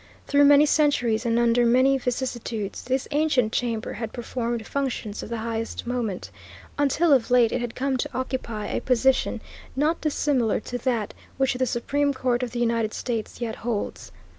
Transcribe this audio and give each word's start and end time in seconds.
Through 0.25 0.45
many 0.45 0.65
centuries; 0.65 1.27
and 1.27 1.37
under 1.37 1.63
many 1.63 1.95
vicissitudes 1.95 2.81
this 2.81 3.07
ancient 3.11 3.51
chamber 3.53 3.93
had 3.93 4.11
performed 4.11 4.65
functions 4.65 5.21
of 5.21 5.29
the 5.29 5.37
highest 5.37 5.85
moment, 5.85 6.31
until 6.75 7.13
of 7.13 7.29
late 7.29 7.51
it 7.51 7.61
had 7.61 7.75
come 7.75 7.97
to 7.97 8.09
occupy 8.11 8.65
a 8.65 8.81
position 8.81 9.41
not 9.75 10.01
dissimilar 10.01 10.59
to 10.61 10.79
that 10.79 11.13
which 11.37 11.53
the 11.53 11.67
Supreme 11.67 12.15
Court 12.15 12.41
of 12.41 12.49
the 12.49 12.57
United 12.59 12.95
States 12.95 13.41
yet 13.41 13.57
holds. 13.57 14.11